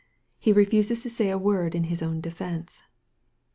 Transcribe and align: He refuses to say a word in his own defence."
He 0.39 0.51
refuses 0.51 1.03
to 1.03 1.11
say 1.11 1.29
a 1.29 1.37
word 1.37 1.75
in 1.75 1.83
his 1.83 2.01
own 2.01 2.21
defence." 2.21 2.81